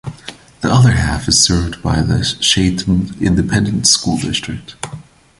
[0.61, 4.75] The other half is served by the Sharyland Independent School District.